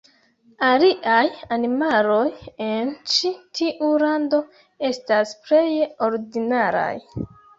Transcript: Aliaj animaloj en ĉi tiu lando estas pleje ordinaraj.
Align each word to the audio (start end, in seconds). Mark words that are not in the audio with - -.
Aliaj 0.67 1.27
animaloj 1.57 2.23
en 2.69 2.89
ĉi 3.15 3.31
tiu 3.59 3.91
lando 4.05 4.41
estas 4.89 5.35
pleje 5.45 5.87
ordinaraj. 6.09 6.93